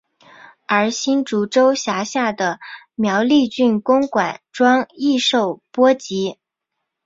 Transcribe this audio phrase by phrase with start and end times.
[0.65, 2.59] 而新竹州辖下的
[2.95, 6.39] 苗栗郡公馆庄亦受波及。